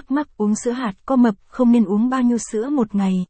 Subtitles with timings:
[0.00, 3.26] thắc mắc uống sữa hạt có mập không nên uống bao nhiêu sữa một ngày.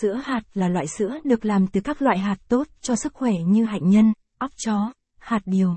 [0.00, 3.32] Sữa hạt là loại sữa được làm từ các loại hạt tốt cho sức khỏe
[3.46, 5.76] như hạnh nhân, óc chó, hạt điều.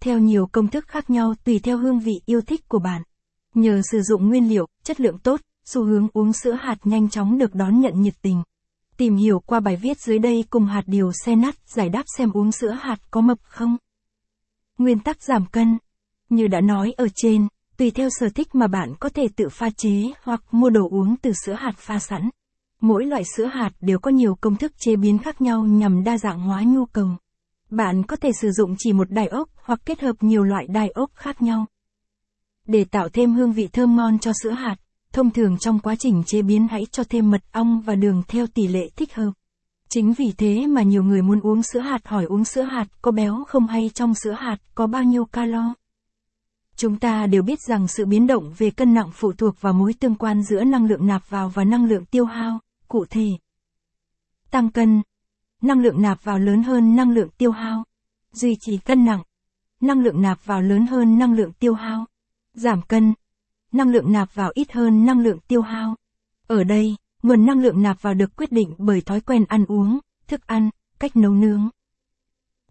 [0.00, 3.02] Theo nhiều công thức khác nhau tùy theo hương vị yêu thích của bạn.
[3.54, 7.38] Nhờ sử dụng nguyên liệu, chất lượng tốt, xu hướng uống sữa hạt nhanh chóng
[7.38, 8.42] được đón nhận nhiệt tình.
[8.96, 12.32] Tìm hiểu qua bài viết dưới đây cùng hạt điều xe nát giải đáp xem
[12.32, 13.76] uống sữa hạt có mập không.
[14.78, 15.78] Nguyên tắc giảm cân.
[16.28, 17.48] Như đã nói ở trên,
[17.82, 21.16] tùy theo sở thích mà bạn có thể tự pha chế hoặc mua đồ uống
[21.16, 22.30] từ sữa hạt pha sẵn.
[22.80, 26.18] Mỗi loại sữa hạt đều có nhiều công thức chế biến khác nhau nhằm đa
[26.18, 27.08] dạng hóa nhu cầu.
[27.70, 30.88] Bạn có thể sử dụng chỉ một đài ốc hoặc kết hợp nhiều loại đài
[30.88, 31.66] ốc khác nhau.
[32.66, 34.76] Để tạo thêm hương vị thơm ngon cho sữa hạt,
[35.12, 38.46] thông thường trong quá trình chế biến hãy cho thêm mật ong và đường theo
[38.46, 39.32] tỷ lệ thích hợp.
[39.88, 43.10] Chính vì thế mà nhiều người muốn uống sữa hạt hỏi uống sữa hạt có
[43.10, 45.74] béo không hay trong sữa hạt có bao nhiêu calo.
[46.76, 49.94] Chúng ta đều biết rằng sự biến động về cân nặng phụ thuộc vào mối
[50.00, 52.58] tương quan giữa năng lượng nạp vào và năng lượng tiêu hao,
[52.88, 53.26] cụ thể.
[54.50, 55.02] Tăng cân.
[55.62, 57.84] Năng lượng nạp vào lớn hơn năng lượng tiêu hao.
[58.32, 59.22] Duy trì cân nặng.
[59.80, 62.04] Năng lượng nạp vào lớn hơn năng lượng tiêu hao.
[62.54, 63.14] Giảm cân.
[63.72, 65.96] Năng lượng nạp vào ít hơn năng lượng tiêu hao.
[66.46, 69.98] Ở đây, nguồn năng lượng nạp vào được quyết định bởi thói quen ăn uống,
[70.26, 71.68] thức ăn, cách nấu nướng.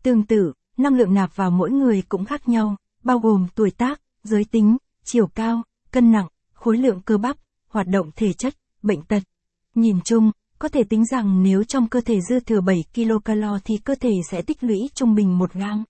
[0.03, 4.01] Tương tự, năng lượng nạp vào mỗi người cũng khác nhau, bao gồm tuổi tác,
[4.23, 9.01] giới tính, chiều cao, cân nặng, khối lượng cơ bắp, hoạt động thể chất, bệnh
[9.01, 9.23] tật.
[9.75, 13.77] Nhìn chung, có thể tính rằng nếu trong cơ thể dư thừa 7 kcal thì
[13.77, 15.83] cơ thể sẽ tích lũy trung bình 1 gram.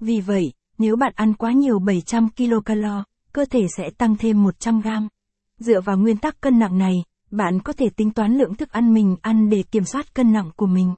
[0.00, 2.84] Vì vậy, nếu bạn ăn quá nhiều 700 kcal,
[3.32, 5.08] cơ thể sẽ tăng thêm 100 gram.
[5.58, 8.94] Dựa vào nguyên tắc cân nặng này, bạn có thể tính toán lượng thức ăn
[8.94, 10.94] mình ăn để kiểm soát cân nặng của mình.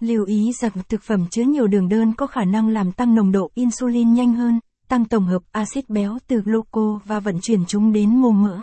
[0.00, 3.32] Lưu ý rằng thực phẩm chứa nhiều đường đơn có khả năng làm tăng nồng
[3.32, 7.92] độ insulin nhanh hơn, tăng tổng hợp axit béo từ gluco và vận chuyển chúng
[7.92, 8.60] đến mô mỡ.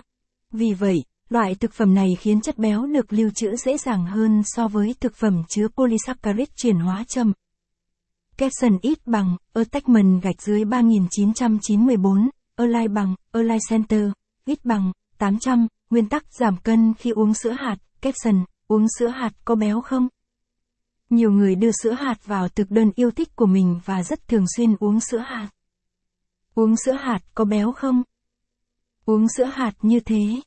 [0.52, 4.41] Vì vậy, loại thực phẩm này khiến chất béo được lưu trữ dễ dàng hơn
[4.45, 7.33] so với thực phẩm chứa polysaccharide chuyển hóa chậm.
[8.37, 14.09] Capson ít bằng, attachment gạch dưới 3994, Align bằng, Align Center,
[14.45, 19.31] ít bằng, 800, nguyên tắc giảm cân khi uống sữa hạt, capson, uống sữa hạt
[19.45, 20.08] có béo không?
[21.09, 24.45] Nhiều người đưa sữa hạt vào thực đơn yêu thích của mình và rất thường
[24.57, 25.49] xuyên uống sữa hạt.
[26.55, 28.03] Uống sữa hạt có béo không?
[29.05, 30.41] Uống sữa hạt như thế,